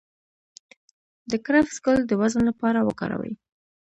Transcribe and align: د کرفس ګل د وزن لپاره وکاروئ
د 1.31 1.33
کرفس 1.45 1.77
ګل 1.85 1.99
د 2.05 2.11
وزن 2.21 2.41
لپاره 2.49 2.79
وکاروئ 2.87 3.33